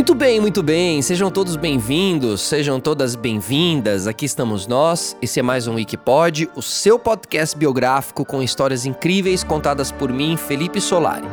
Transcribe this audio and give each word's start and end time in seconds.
Muito 0.00 0.14
bem, 0.14 0.40
muito 0.40 0.62
bem. 0.62 1.02
Sejam 1.02 1.30
todos 1.30 1.56
bem-vindos, 1.56 2.40
sejam 2.40 2.80
todas 2.80 3.14
bem-vindas. 3.14 4.06
Aqui 4.06 4.24
estamos 4.24 4.66
nós. 4.66 5.14
Esse 5.20 5.40
é 5.40 5.42
mais 5.42 5.66
um 5.66 5.74
Wikipod, 5.74 6.48
o 6.56 6.62
seu 6.62 6.98
podcast 6.98 7.54
biográfico 7.54 8.24
com 8.24 8.42
histórias 8.42 8.86
incríveis 8.86 9.44
contadas 9.44 9.92
por 9.92 10.10
mim, 10.10 10.38
Felipe 10.38 10.80
Solari. 10.80 11.26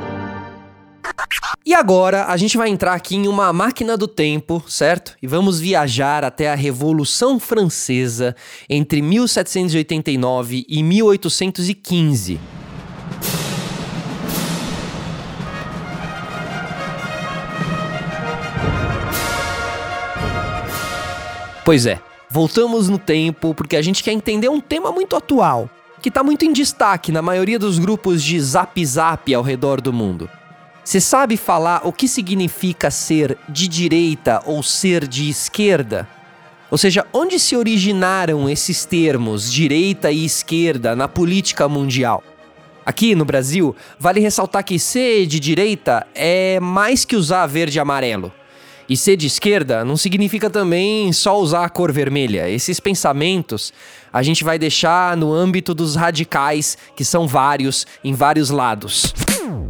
E 1.66 1.74
agora 1.74 2.26
a 2.26 2.36
gente 2.36 2.58
vai 2.58 2.68
entrar 2.68 2.94
aqui 2.94 3.16
em 3.16 3.30
uma 3.30 3.54
máquina 3.54 3.96
do 3.96 4.06
tempo, 4.06 4.62
certo? 4.68 5.16
E 5.22 5.28
vamos 5.28 5.62
viajar 5.62 6.26
até 6.26 6.52
a 6.52 6.56
Revolução 6.56 7.40
Francesa 7.40 8.36
entre 8.70 9.02
1789 9.02 10.66
e 10.68 10.84
1815. 10.84 12.38
Pois 21.68 21.86
é, 21.86 22.00
voltamos 22.30 22.88
no 22.88 22.98
tempo 22.98 23.54
porque 23.54 23.76
a 23.76 23.82
gente 23.82 24.02
quer 24.02 24.14
entender 24.14 24.48
um 24.48 24.62
tema 24.62 24.90
muito 24.90 25.18
atual, 25.18 25.70
que 26.02 26.08
está 26.08 26.24
muito 26.24 26.46
em 26.46 26.54
destaque 26.54 27.12
na 27.12 27.22
maioria 27.22 27.60
dos 27.60 27.78
grupos 27.78 28.24
de 28.24 28.40
zap 28.40 28.86
zap 28.86 29.36
ao 29.36 29.44
redor 29.44 29.82
do 29.82 29.92
mundo. 29.92 30.30
Você 30.82 31.02
sabe 31.02 31.36
falar 31.36 31.82
o 31.86 31.92
que 31.92 32.08
significa 32.08 32.90
ser 32.90 33.38
de 33.50 33.68
direita 33.68 34.42
ou 34.46 34.64
ser 34.64 35.06
de 35.06 35.30
esquerda? 35.30 36.08
Ou 36.72 36.78
seja, 36.78 37.06
onde 37.12 37.38
se 37.38 37.54
originaram 37.54 38.50
esses 38.50 38.86
termos 38.86 39.52
direita 39.52 40.10
e 40.10 40.24
esquerda 40.24 40.96
na 40.96 41.10
política 41.10 41.68
mundial? 41.68 42.24
Aqui 42.86 43.14
no 43.14 43.26
Brasil, 43.26 43.76
vale 44.00 44.22
ressaltar 44.22 44.64
que 44.64 44.80
ser 44.80 45.26
de 45.26 45.38
direita 45.38 46.08
é 46.16 46.62
mais 46.62 47.04
que 47.04 47.18
usar 47.18 47.46
verde 47.46 47.78
e 47.78 47.82
amarelo. 47.82 48.32
E 48.90 48.96
ser 48.96 49.18
de 49.18 49.28
esquerda 49.28 49.84
não 49.84 49.98
significa 49.98 50.50
também 50.50 51.12
só 51.12 51.40
usar 51.40 51.66
a 51.66 51.70
cor 51.70 51.92
vermelha. 51.92 52.50
Esses 52.50 52.80
pensamentos 52.80 53.74
a 54.14 54.24
gente 54.24 54.44
vai 54.44 54.58
deixar 54.58 55.18
no 55.18 55.34
âmbito 55.34 55.74
dos 55.74 55.96
radicais, 55.96 56.78
que 56.96 57.04
são 57.04 57.28
vários 57.28 57.86
em 58.04 58.14
vários 58.14 58.50
lados. 58.50 59.14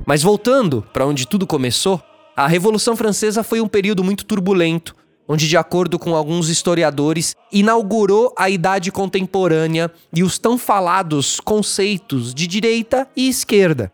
Mas 0.06 0.22
voltando 0.22 0.86
para 0.94 1.06
onde 1.06 1.28
tudo 1.28 1.48
começou, 1.48 2.02
a 2.36 2.48
Revolução 2.48 2.96
Francesa 2.96 3.42
foi 3.42 3.60
um 3.60 3.68
período 3.68 4.04
muito 4.04 4.24
turbulento, 4.24 4.96
onde, 5.28 5.48
de 5.48 5.58
acordo 5.58 5.98
com 5.98 6.16
alguns 6.16 6.50
historiadores, 6.50 7.36
inaugurou 7.52 8.34
a 8.38 8.50
Idade 8.50 8.92
Contemporânea 8.92 9.92
e 10.14 10.24
os 10.24 10.38
tão 10.38 10.58
falados 10.58 11.40
conceitos 11.40 12.34
de 12.34 12.46
direita 12.46 13.08
e 13.16 13.28
esquerda. 13.28 13.92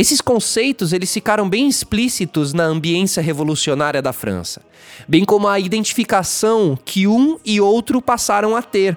Esses 0.00 0.22
conceitos 0.22 0.94
eles 0.94 1.12
ficaram 1.12 1.46
bem 1.46 1.68
explícitos 1.68 2.54
na 2.54 2.64
ambiência 2.64 3.22
revolucionária 3.22 4.00
da 4.00 4.14
França, 4.14 4.62
bem 5.06 5.26
como 5.26 5.46
a 5.46 5.60
identificação 5.60 6.78
que 6.86 7.06
um 7.06 7.38
e 7.44 7.60
outro 7.60 8.00
passaram 8.00 8.56
a 8.56 8.62
ter 8.62 8.96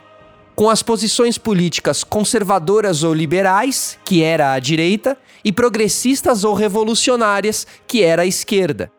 com 0.56 0.70
as 0.70 0.82
posições 0.82 1.38
políticas 1.38 2.06
conservadoras 2.06 3.04
ou 3.04 3.14
liberais, 3.14 4.00
que 4.06 4.24
era 4.24 4.54
a 4.54 4.60
direita, 4.60 5.18
e 5.44 5.52
progressistas 5.52 6.46
ou 6.46 6.54
revolucionárias, 6.54 7.68
que 7.86 8.02
era 8.02 8.22
a 8.22 8.26
esquerda. 8.26 8.90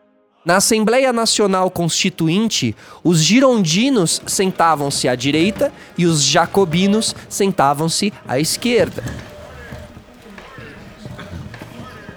Na 0.45 0.57
Assembleia 0.57 1.11
Nacional 1.11 1.71
Constituinte, 1.71 2.75
os 3.03 3.17
girondinos 3.17 4.21
sentavam-se 4.27 5.07
à 5.07 5.15
direita 5.15 5.73
e 5.97 6.05
os 6.05 6.21
jacobinos 6.21 7.15
sentavam-se 7.27 8.13
à 8.27 8.39
esquerda. 8.39 9.03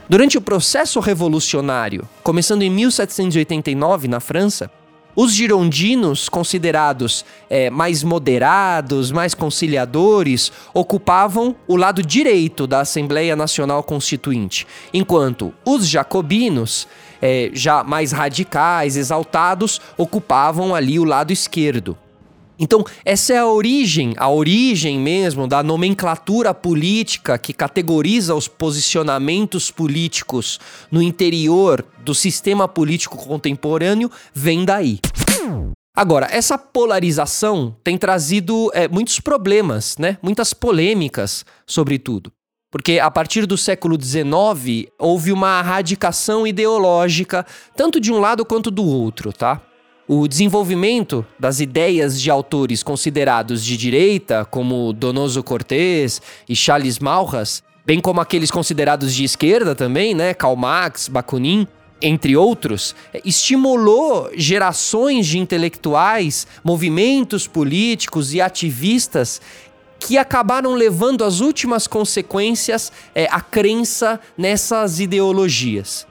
Durante 0.09 0.39
o 0.39 0.41
processo 0.41 1.01
revolucionário, 1.01 2.09
começando 2.23 2.63
em 2.63 2.71
1789 2.71 4.09
na 4.09 4.21
França, 4.21 4.71
os 5.15 5.35
girondinos, 5.35 6.31
considerados 6.31 7.27
é, 7.51 7.69
mais 7.69 8.03
moderados, 8.03 9.13
mais 9.13 9.35
conciliadores, 9.35 10.51
ocupavam 10.73 11.55
o 11.67 11.77
lado 11.77 12.03
direito 12.03 12.67
da 12.67 12.81
Assembleia 12.81 13.37
Nacional 13.37 13.83
Constituinte, 13.83 14.67
enquanto 14.95 15.53
os 15.63 15.87
jacobinos, 15.87 16.89
é, 17.21 17.51
já 17.53 17.85
mais 17.85 18.11
radicais, 18.11 18.97
exaltados, 18.97 19.79
ocupavam 19.99 20.75
ali 20.75 20.99
o 20.99 21.05
lado 21.05 21.35
esquerdo. 21.35 21.99
Então, 22.59 22.85
essa 23.05 23.33
é 23.33 23.39
a 23.39 23.47
origem, 23.47 24.15
a 24.17 24.29
origem 24.29 24.99
mesmo 24.99 25.47
da 25.47 25.63
nomenclatura 25.63 26.53
política 26.53 27.39
que 27.39 27.53
categoriza 27.53 28.35
os 28.35 28.49
posicionamentos 28.49 29.71
políticos 29.71 30.59
no 30.91 31.01
interior 31.01 31.85
do 32.03 32.15
sistema 32.15 32.67
político 32.67 33.17
contemporâneo, 33.17 34.11
vem 34.35 34.65
daí. 34.65 34.99
Agora, 35.95 36.29
essa 36.31 36.57
polarização 36.57 37.77
tem 37.83 37.99
trazido 37.99 38.71
é, 38.73 38.87
muitos 38.87 39.19
problemas, 39.21 39.97
né? 39.99 40.17
muitas 40.23 40.55
polêmicas, 40.55 41.45
sobretudo. 41.67 42.33
Porque 42.71 42.99
a 43.01 43.11
partir 43.11 43.47
do 43.47 43.57
século 43.57 43.97
XIX 44.01 44.91
houve 44.99 45.33
uma 45.33 45.63
radicação 45.63 46.47
ideológica, 46.47 47.45
tanto 47.75 47.99
de 47.99 48.13
um 48.13 48.19
lado 48.21 48.45
quanto 48.45 48.71
do 48.71 48.85
outro, 48.85 49.33
tá? 49.33 49.61
O 50.11 50.27
desenvolvimento 50.27 51.23
das 51.39 51.61
ideias 51.61 52.19
de 52.19 52.31
autores 52.31 52.83
considerados 52.83 53.63
de 53.63 53.77
direita, 53.77 54.43
como 54.47 54.91
Donoso 54.95 55.43
Cortés 55.43 56.23
e 56.49 56.57
Charles 56.57 56.99
Maurras, 56.99 57.63
bem 57.85 58.01
como 58.01 58.19
aqueles 58.19 58.51
considerados 58.51 59.15
de 59.15 59.23
esquerda 59.23 59.75
também, 59.75 60.15
né, 60.15 60.33
Karl 60.33 60.57
Marx, 60.57 61.09
Bakunin, 61.09 61.69
entre 62.01 62.35
outros, 62.35 62.97
estimulou 63.23 64.31
gerações 64.35 65.27
de 65.27 65.39
intelectuais, 65.39 66.47
movimentos 66.65 67.47
políticos 67.47 68.33
e 68.33 68.41
ativistas 68.41 69.43
que 70.01 70.17
acabaram 70.17 70.73
levando 70.73 71.23
as 71.23 71.41
últimas 71.41 71.87
consequências 71.87 72.91
é, 73.15 73.27
à 73.31 73.43
crença 73.43 74.19
nessas 74.39 75.01
ideologias. 75.01 76.07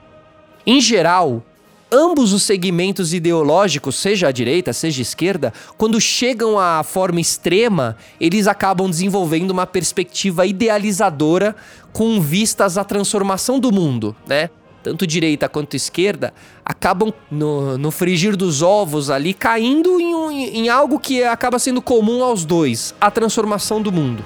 Em 0.68 0.80
geral, 0.80 1.44
ambos 1.92 2.34
os 2.34 2.44
segmentos 2.44 3.14
ideológicos, 3.14 3.96
seja 3.96 4.28
a 4.28 4.32
direita, 4.32 4.74
seja 4.74 5.02
a 5.02 5.04
esquerda, 5.04 5.54
quando 5.78 6.00
chegam 6.00 6.60
à 6.60 6.84
forma 6.84 7.20
extrema, 7.20 7.96
eles 8.20 8.48
acabam 8.48 8.90
desenvolvendo 8.90 9.52
uma 9.52 9.66
perspectiva 9.66 10.46
idealizadora 10.46 11.56
com 11.94 12.20
vistas 12.22 12.78
à 12.78 12.84
transformação 12.84 13.60
do 13.60 13.72
mundo, 13.72 14.16
né? 14.28 14.50
Tanto 14.84 15.06
direita 15.06 15.50
quanto 15.50 15.76
esquerda 15.76 16.34
acabam 16.64 17.14
no, 17.30 17.78
no 17.78 17.92
frigir 17.92 18.38
dos 18.38 18.62
ovos 18.62 19.10
ali 19.10 19.34
caindo 19.34 20.00
em, 20.00 20.16
um, 20.16 20.32
em 20.32 20.70
algo 20.70 20.98
que 20.98 21.24
acaba 21.24 21.60
sendo 21.60 21.82
comum 21.82 22.24
aos 22.24 22.46
dois: 22.46 22.96
a 23.02 23.12
transformação 23.12 23.82
do 23.82 23.92
mundo. 23.92 24.24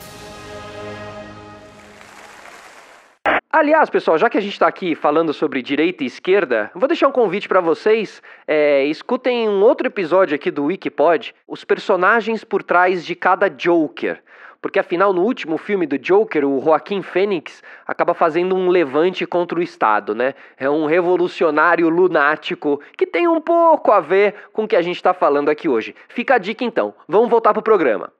Aliás, 3.53 3.89
pessoal, 3.89 4.17
já 4.17 4.29
que 4.29 4.37
a 4.37 4.41
gente 4.41 4.53
está 4.53 4.65
aqui 4.65 4.95
falando 4.95 5.33
sobre 5.33 5.61
direita 5.61 6.05
e 6.05 6.07
esquerda, 6.07 6.71
vou 6.73 6.87
deixar 6.87 7.09
um 7.09 7.11
convite 7.11 7.49
para 7.49 7.59
vocês. 7.59 8.21
É, 8.47 8.85
escutem 8.85 9.49
um 9.49 9.61
outro 9.61 9.87
episódio 9.87 10.33
aqui 10.33 10.49
do 10.49 10.63
Wikipod, 10.63 11.35
os 11.45 11.65
personagens 11.65 12.45
por 12.45 12.63
trás 12.63 13.05
de 13.05 13.13
cada 13.13 13.49
Joker. 13.49 14.23
Porque 14.61 14.79
afinal, 14.79 15.11
no 15.11 15.23
último 15.23 15.57
filme 15.57 15.85
do 15.85 15.97
Joker, 15.97 16.47
o 16.47 16.61
Joaquim 16.61 17.01
Fênix 17.01 17.61
acaba 17.85 18.13
fazendo 18.13 18.55
um 18.55 18.69
levante 18.69 19.25
contra 19.25 19.59
o 19.59 19.61
Estado, 19.61 20.15
né? 20.15 20.33
É 20.57 20.69
um 20.69 20.85
revolucionário 20.85 21.89
lunático 21.89 22.79
que 22.95 23.05
tem 23.05 23.27
um 23.27 23.41
pouco 23.41 23.91
a 23.91 23.99
ver 23.99 24.33
com 24.53 24.63
o 24.63 24.67
que 24.67 24.77
a 24.77 24.81
gente 24.81 24.95
está 24.95 25.13
falando 25.13 25.49
aqui 25.49 25.67
hoje. 25.67 25.93
Fica 26.07 26.35
a 26.35 26.37
dica 26.37 26.63
então. 26.63 26.93
Vamos 27.05 27.29
voltar 27.29 27.51
pro 27.51 27.61
programa. 27.61 28.13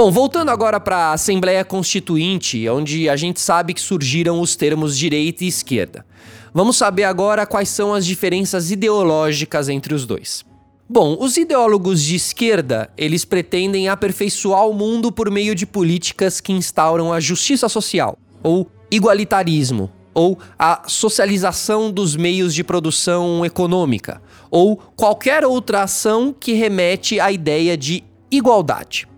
Bom, 0.00 0.10
voltando 0.10 0.48
agora 0.48 0.80
para 0.80 0.96
a 0.96 1.12
Assembleia 1.12 1.62
Constituinte, 1.62 2.66
onde 2.70 3.06
a 3.06 3.16
gente 3.16 3.38
sabe 3.38 3.74
que 3.74 3.80
surgiram 3.82 4.40
os 4.40 4.56
termos 4.56 4.96
direita 4.96 5.44
e 5.44 5.48
esquerda. 5.48 6.06
Vamos 6.54 6.78
saber 6.78 7.04
agora 7.04 7.44
quais 7.44 7.68
são 7.68 7.92
as 7.92 8.06
diferenças 8.06 8.70
ideológicas 8.70 9.68
entre 9.68 9.92
os 9.92 10.06
dois. 10.06 10.42
Bom, 10.88 11.18
os 11.20 11.36
ideólogos 11.36 12.02
de 12.02 12.16
esquerda, 12.16 12.88
eles 12.96 13.26
pretendem 13.26 13.90
aperfeiçoar 13.90 14.66
o 14.66 14.72
mundo 14.72 15.12
por 15.12 15.30
meio 15.30 15.54
de 15.54 15.66
políticas 15.66 16.40
que 16.40 16.50
instauram 16.50 17.12
a 17.12 17.20
justiça 17.20 17.68
social, 17.68 18.16
ou 18.42 18.70
igualitarismo, 18.90 19.92
ou 20.14 20.38
a 20.58 20.80
socialização 20.86 21.92
dos 21.92 22.16
meios 22.16 22.54
de 22.54 22.64
produção 22.64 23.44
econômica, 23.44 24.22
ou 24.50 24.78
qualquer 24.96 25.44
outra 25.44 25.82
ação 25.82 26.32
que 26.32 26.54
remete 26.54 27.20
à 27.20 27.30
ideia 27.30 27.76
de 27.76 28.02
igualdade. 28.30 29.09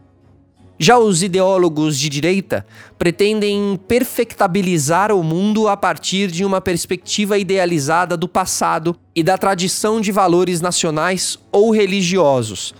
Já 0.78 0.98
os 0.98 1.22
ideólogos 1.22 1.98
de 1.98 2.08
direita 2.08 2.66
pretendem 2.98 3.78
perfectabilizar 3.86 5.12
o 5.12 5.22
mundo 5.22 5.68
a 5.68 5.76
partir 5.76 6.30
de 6.30 6.44
uma 6.44 6.60
perspectiva 6.60 7.38
idealizada 7.38 8.16
do 8.16 8.26
passado 8.26 8.96
e 9.14 9.22
da 9.22 9.38
tradição 9.38 10.00
de 10.00 10.10
valores 10.10 10.60
nacionais 10.60 11.38
ou 11.52 11.70
religiosos. 11.70 12.74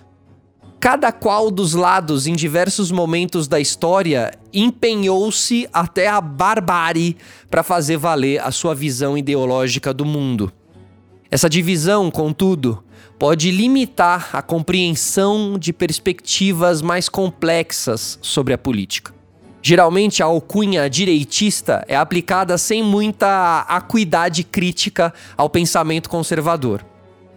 cada 0.82 1.12
qual 1.12 1.48
dos 1.48 1.74
lados, 1.74 2.26
em 2.26 2.34
diversos 2.34 2.90
momentos 2.90 3.46
da 3.46 3.60
história, 3.60 4.32
empenhou-se 4.52 5.68
até 5.72 6.08
a 6.08 6.20
barbárie 6.20 7.16
para 7.48 7.62
fazer 7.62 7.96
valer 7.96 8.40
a 8.40 8.50
sua 8.50 8.74
visão 8.74 9.16
ideológica 9.16 9.94
do 9.94 10.04
mundo. 10.04 10.52
Essa 11.30 11.48
divisão, 11.48 12.10
contudo, 12.10 12.82
pode 13.18 13.50
limitar 13.50 14.30
a 14.32 14.42
compreensão 14.42 15.58
de 15.58 15.72
perspectivas 15.72 16.82
mais 16.82 17.08
complexas 17.08 18.18
sobre 18.20 18.52
a 18.52 18.58
política. 18.58 19.12
Geralmente, 19.62 20.22
a 20.22 20.26
alcunha 20.26 20.90
direitista 20.90 21.84
é 21.86 21.96
aplicada 21.96 22.58
sem 22.58 22.82
muita 22.82 23.60
acuidade 23.68 24.42
crítica 24.42 25.14
ao 25.36 25.48
pensamento 25.48 26.10
conservador. 26.10 26.84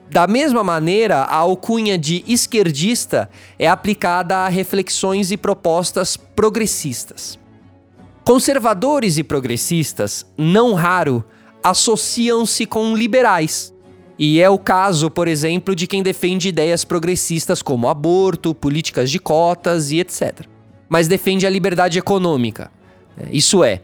Da 0.09 0.25
mesma 0.25 0.63
maneira, 0.63 1.17
a 1.17 1.35
alcunha 1.35 1.97
de 1.97 2.23
esquerdista 2.27 3.29
é 3.59 3.67
aplicada 3.67 4.37
a 4.37 4.47
reflexões 4.47 5.29
e 5.29 5.37
propostas 5.37 6.17
progressistas. 6.17 7.37
Conservadores 8.23 9.19
e 9.19 9.23
progressistas, 9.23 10.25
não 10.35 10.73
raro, 10.73 11.23
associam-se 11.63 12.65
com 12.65 12.95
liberais. 12.95 13.71
E 14.17 14.41
é 14.41 14.49
o 14.49 14.57
caso, 14.57 15.11
por 15.11 15.27
exemplo, 15.27 15.75
de 15.75 15.87
quem 15.87 16.01
defende 16.01 16.49
ideias 16.49 16.85
progressistas 16.85 17.61
como 17.61 17.89
aborto, 17.89 18.55
políticas 18.55 19.11
de 19.11 19.19
cotas 19.19 19.91
e 19.91 19.99
etc. 19.99 20.45
Mas 20.87 21.07
defende 21.07 21.45
a 21.45 21.49
liberdade 21.49 21.99
econômica. 21.99 22.71
Isso 23.29 23.63
é, 23.63 23.81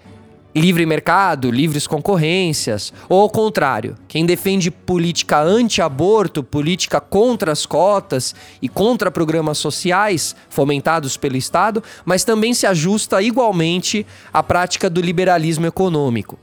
livre 0.55 0.85
mercado, 0.85 1.51
livres 1.51 1.87
concorrências, 1.87 2.93
ou 3.09 3.21
ao 3.21 3.29
contrário, 3.29 3.95
quem 4.07 4.25
defende 4.25 4.71
política 4.71 5.41
anti-aborto, 5.41 6.43
política 6.43 6.99
contra 6.99 7.51
as 7.51 7.65
cotas 7.65 8.35
e 8.61 8.69
contra 8.69 9.11
programas 9.11 9.57
sociais 9.57 10.35
fomentados 10.49 11.17
pelo 11.17 11.37
Estado, 11.37 11.83
mas 12.05 12.23
também 12.23 12.53
se 12.53 12.65
ajusta 12.65 13.21
igualmente 13.21 14.05
à 14.33 14.43
prática 14.43 14.89
do 14.89 15.01
liberalismo 15.01 15.65
econômico. 15.65 16.37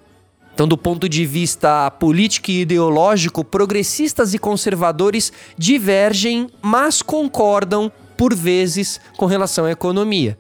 Então, 0.59 0.67
do 0.67 0.77
ponto 0.77 1.09
de 1.09 1.25
vista 1.25 1.89
político 1.89 2.51
e 2.51 2.63
ideológico, 2.63 3.45
progressistas 3.45 4.35
e 4.35 4.41
conservadores 4.41 5.33
divergem, 5.57 6.49
mas 6.61 7.01
concordam 7.01 7.93
por 8.17 8.35
vezes 8.35 9.01
com 9.17 9.27
relação 9.27 9.67
à 9.67 9.71
economia. 9.71 10.37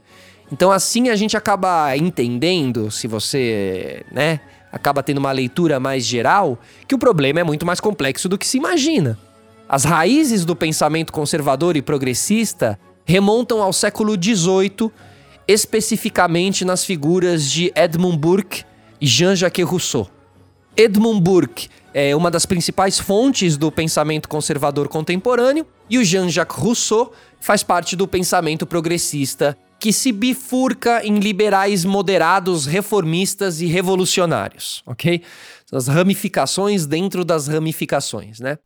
Então 0.51 0.73
assim 0.73 1.09
a 1.09 1.15
gente 1.15 1.37
acaba 1.37 1.97
entendendo, 1.97 2.91
se 2.91 3.07
você, 3.07 4.05
né, 4.11 4.41
acaba 4.73 5.05
tendo 5.05 5.19
uma 5.19 5.31
leitura 5.31 5.79
mais 5.79 6.05
geral, 6.05 6.59
que 6.89 6.97
o 6.97 6.99
problema 6.99 7.39
é 7.39 7.45
muito 7.45 7.65
mais 7.65 7.79
complexo 7.79 8.29
do 8.29 8.37
que 8.37 8.45
se 8.45 8.57
imagina. 8.59 9.17
As 9.69 9.85
raízes 9.85 10.45
do 10.45 10.57
pensamento 10.57 11.13
conservador 11.13 11.77
e 11.77 11.81
progressista 11.81 12.77
remontam 13.05 13.63
ao 13.63 13.73
século 13.73 14.21
XVIII, 14.21 14.91
especificamente 15.47 16.65
nas 16.65 16.85
figuras 16.85 17.49
de 17.49 17.73
Edmund 17.77 18.19
Burke 18.19 18.67
Jean-Jacques 19.01 19.65
Rousseau. 19.65 20.09
Edmund 20.77 21.21
Burke 21.21 21.69
é 21.93 22.15
uma 22.15 22.31
das 22.31 22.47
principais 22.47 22.99
fontes 22.99 23.57
do 23.57 23.73
pensamento 23.73 24.29
conservador 24.29 24.89
contemporâneo 24.89 25.67
e 25.91 25.99
o 25.99 26.05
Jean-Jacques 26.05 26.57
Rousseau 26.57 27.13
faz 27.41 27.63
parte 27.63 27.97
do 27.97 28.07
pensamento 28.07 28.67
progressista 28.67 29.59
que 29.81 29.93
se 29.93 30.11
bifurca 30.11 31.05
em 31.05 31.19
liberais 31.19 31.85
moderados, 31.85 32.67
reformistas 32.67 33.61
e 33.61 33.67
revolucionários, 33.67 34.83
ok? 34.85 35.23
As 35.73 35.87
ramificações 35.87 36.87
dentro 36.87 37.25
das 37.25 37.47
ramificações, 37.47 38.41
né? 38.41 38.59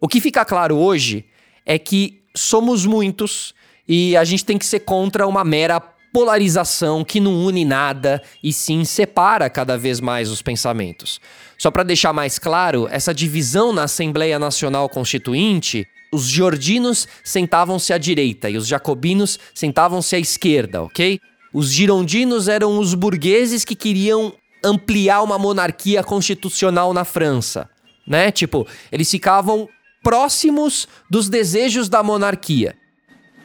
O 0.00 0.08
que 0.08 0.20
fica 0.20 0.44
claro 0.44 0.76
hoje 0.76 1.26
é 1.66 1.78
que 1.78 2.22
somos 2.34 2.86
muitos 2.86 3.54
e 3.86 4.16
a 4.16 4.24
gente 4.24 4.44
tem 4.44 4.56
que 4.56 4.64
ser 4.64 4.80
contra 4.80 5.26
uma 5.26 5.44
mera 5.44 5.80
polarização 6.12 7.04
que 7.04 7.20
não 7.20 7.44
une 7.44 7.64
nada 7.64 8.22
e 8.42 8.52
sim 8.52 8.84
separa 8.84 9.48
cada 9.48 9.76
vez 9.78 10.00
mais 10.00 10.30
os 10.30 10.42
pensamentos. 10.42 11.20
Só 11.58 11.70
para 11.70 11.82
deixar 11.82 12.12
mais 12.12 12.38
claro, 12.38 12.88
essa 12.90 13.14
divisão 13.14 13.72
na 13.72 13.84
Assembleia 13.84 14.38
Nacional 14.38 14.88
Constituinte 14.88 15.86
os 16.12 16.24
georginos 16.24 17.06
sentavam-se 17.22 17.92
à 17.92 17.98
direita 17.98 18.50
e 18.50 18.56
os 18.56 18.66
jacobinos 18.66 19.38
sentavam-se 19.54 20.16
à 20.16 20.18
esquerda, 20.18 20.82
ok? 20.82 21.20
Os 21.52 21.72
girondinos 21.72 22.48
eram 22.48 22.78
os 22.78 22.94
burgueses 22.94 23.64
que 23.64 23.76
queriam 23.76 24.32
ampliar 24.64 25.22
uma 25.22 25.38
monarquia 25.38 26.02
constitucional 26.02 26.92
na 26.92 27.04
França, 27.04 27.68
né? 28.06 28.30
Tipo, 28.30 28.66
eles 28.90 29.10
ficavam 29.10 29.68
próximos 30.02 30.88
dos 31.08 31.28
desejos 31.28 31.88
da 31.88 32.02
monarquia. 32.02 32.76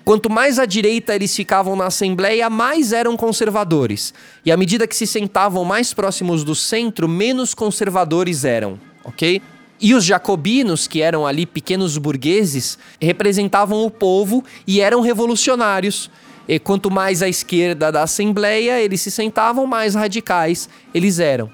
Quanto 0.05 0.29
mais 0.29 0.59
à 0.59 0.67
direita 0.67 1.15
eles 1.15 1.35
ficavam 1.35 1.75
na 1.75 1.87
Assembleia, 1.87 2.47
mais 2.47 2.93
eram 2.93 3.17
conservadores. 3.17 4.13
E 4.45 4.51
à 4.51 4.55
medida 4.55 4.85
que 4.85 4.95
se 4.95 5.07
sentavam 5.07 5.65
mais 5.65 5.95
próximos 5.95 6.43
do 6.43 6.53
centro, 6.53 7.09
menos 7.09 7.55
conservadores 7.55 8.45
eram, 8.45 8.79
ok? 9.03 9.41
E 9.81 9.95
os 9.95 10.05
jacobinos, 10.05 10.87
que 10.87 11.01
eram 11.01 11.25
ali 11.25 11.47
pequenos 11.47 11.97
burgueses, 11.97 12.77
representavam 13.01 13.83
o 13.83 13.89
povo 13.89 14.43
e 14.67 14.79
eram 14.79 15.01
revolucionários. 15.01 16.11
E 16.47 16.59
quanto 16.59 16.91
mais 16.91 17.23
à 17.23 17.27
esquerda 17.27 17.91
da 17.91 18.03
Assembleia 18.03 18.79
eles 18.79 19.01
se 19.01 19.09
sentavam, 19.09 19.65
mais 19.65 19.95
radicais 19.95 20.69
eles 20.93 21.17
eram. 21.17 21.49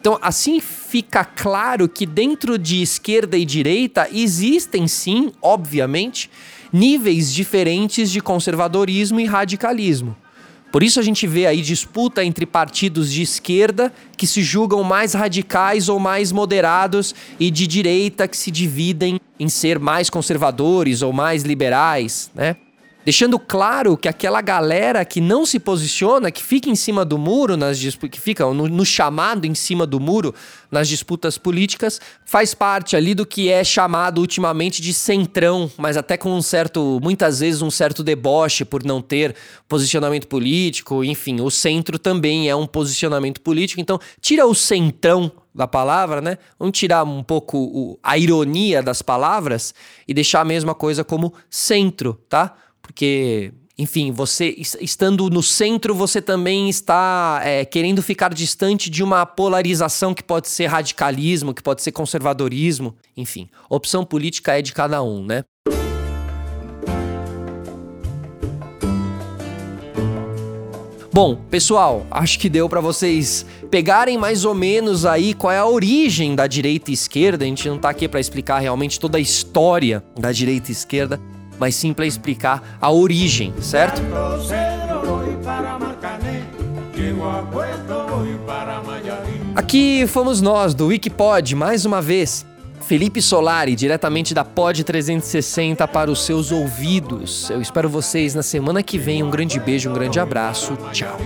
Então, 0.00 0.18
assim 0.22 0.58
fica 0.58 1.22
claro 1.22 1.86
que 1.86 2.06
dentro 2.06 2.56
de 2.56 2.80
esquerda 2.80 3.36
e 3.36 3.44
direita 3.44 4.08
existem 4.10 4.88
sim, 4.88 5.30
obviamente, 5.42 6.30
níveis 6.72 7.32
diferentes 7.32 8.10
de 8.10 8.20
conservadorismo 8.20 9.20
e 9.20 9.24
radicalismo. 9.24 10.16
Por 10.70 10.82
isso 10.82 11.00
a 11.00 11.02
gente 11.02 11.26
vê 11.26 11.46
aí 11.46 11.62
disputa 11.62 12.24
entre 12.24 12.46
partidos 12.46 13.12
de 13.12 13.22
esquerda 13.22 13.92
que 14.16 14.26
se 14.26 14.40
julgam 14.40 14.84
mais 14.84 15.14
radicais 15.14 15.88
ou 15.88 15.98
mais 15.98 16.30
moderados 16.30 17.14
e 17.40 17.50
de 17.50 17.66
direita 17.66 18.28
que 18.28 18.36
se 18.36 18.50
dividem 18.50 19.20
em 19.38 19.48
ser 19.48 19.80
mais 19.80 20.08
conservadores 20.08 21.02
ou 21.02 21.12
mais 21.12 21.42
liberais, 21.42 22.30
né? 22.34 22.56
Deixando 23.04 23.38
claro 23.38 23.96
que 23.96 24.08
aquela 24.08 24.40
galera 24.40 25.04
que 25.04 25.20
não 25.20 25.46
se 25.46 25.58
posiciona, 25.58 26.30
que 26.30 26.42
fica 26.42 26.68
em 26.68 26.74
cima 26.74 27.04
do 27.04 27.16
muro, 27.18 27.56
nas 27.56 27.80
que 27.80 28.20
fica 28.20 28.44
no, 28.52 28.68
no, 28.68 28.84
chamado 28.84 29.46
em 29.46 29.54
cima 29.54 29.86
do 29.86 29.98
muro 29.98 30.34
nas 30.70 30.88
disputas 30.88 31.38
políticas, 31.38 32.00
faz 32.24 32.54
parte 32.54 32.96
ali 32.96 33.14
do 33.14 33.26
que 33.26 33.48
é 33.48 33.64
chamado 33.64 34.20
ultimamente 34.20 34.80
de 34.82 34.92
centrão, 34.92 35.70
mas 35.76 35.96
até 35.96 36.16
com 36.16 36.32
um 36.32 36.42
certo, 36.42 37.00
muitas 37.02 37.40
vezes 37.40 37.62
um 37.62 37.70
certo 37.70 38.02
deboche 38.02 38.64
por 38.64 38.84
não 38.84 39.00
ter 39.00 39.34
posicionamento 39.68 40.26
político, 40.28 41.02
enfim, 41.02 41.40
o 41.40 41.50
centro 41.50 41.98
também 41.98 42.48
é 42.48 42.54
um 42.54 42.66
posicionamento 42.66 43.40
político, 43.40 43.80
então 43.80 43.98
tira 44.20 44.46
o 44.46 44.54
centrão 44.54 45.32
da 45.54 45.66
palavra, 45.66 46.20
né? 46.20 46.38
Vamos 46.58 46.78
tirar 46.78 47.04
um 47.04 47.22
pouco 47.22 47.58
o, 47.58 47.98
a 48.02 48.16
ironia 48.16 48.82
das 48.82 49.02
palavras 49.02 49.74
e 50.06 50.14
deixar 50.14 50.40
a 50.40 50.44
mesma 50.44 50.74
coisa 50.74 51.02
como 51.02 51.34
centro, 51.48 52.20
tá? 52.28 52.54
Porque 52.90 53.52
enfim, 53.78 54.10
você 54.12 54.54
estando 54.80 55.30
no 55.30 55.42
centro, 55.42 55.94
você 55.94 56.20
também 56.20 56.68
está 56.68 57.40
é, 57.42 57.64
querendo 57.64 58.02
ficar 58.02 58.34
distante 58.34 58.90
de 58.90 59.02
uma 59.02 59.24
polarização 59.24 60.12
que 60.12 60.22
pode 60.22 60.48
ser 60.48 60.66
radicalismo, 60.66 61.54
que 61.54 61.62
pode 61.62 61.80
ser 61.80 61.92
conservadorismo, 61.92 62.94
enfim. 63.16 63.48
Opção 63.70 64.04
política 64.04 64.58
é 64.58 64.60
de 64.60 64.74
cada 64.74 65.02
um, 65.02 65.24
né? 65.24 65.44
Bom, 71.12 71.36
pessoal, 71.48 72.06
acho 72.10 72.38
que 72.38 72.48
deu 72.48 72.68
para 72.68 72.80
vocês 72.80 73.46
pegarem 73.70 74.18
mais 74.18 74.44
ou 74.44 74.54
menos 74.54 75.06
aí 75.06 75.32
qual 75.32 75.52
é 75.52 75.58
a 75.58 75.66
origem 75.66 76.34
da 76.34 76.46
direita 76.46 76.90
e 76.90 76.94
esquerda. 76.94 77.44
A 77.44 77.48
gente 77.48 77.66
não 77.68 77.78
tá 77.78 77.88
aqui 77.88 78.06
para 78.06 78.20
explicar 78.20 78.58
realmente 78.58 79.00
toda 79.00 79.16
a 79.16 79.20
história 79.20 80.04
da 80.18 80.32
direita 80.32 80.70
e 80.70 80.72
esquerda 80.72 81.18
mas 81.60 81.74
sim 81.74 81.92
para 81.92 82.06
explicar 82.06 82.78
a 82.80 82.90
origem, 82.90 83.52
certo? 83.60 84.00
Aqui 89.54 90.06
fomos 90.06 90.40
nós 90.40 90.72
do 90.72 90.86
Wikipod 90.86 91.54
mais 91.54 91.84
uma 91.84 92.00
vez. 92.00 92.46
Felipe 92.80 93.20
Solari, 93.22 93.76
diretamente 93.76 94.34
da 94.34 94.44
Pod 94.44 94.82
360 94.82 95.86
para 95.86 96.10
os 96.10 96.24
seus 96.24 96.50
ouvidos. 96.50 97.48
Eu 97.50 97.60
espero 97.60 97.88
vocês 97.88 98.34
na 98.34 98.42
semana 98.42 98.82
que 98.82 98.98
vem. 98.98 99.22
Um 99.22 99.30
grande 99.30 99.60
beijo, 99.60 99.90
um 99.90 99.92
grande 99.92 100.18
abraço. 100.18 100.76
Tchau. 100.90 101.16